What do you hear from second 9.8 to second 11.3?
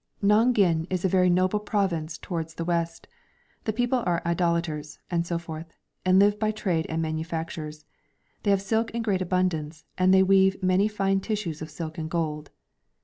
and they weave many fine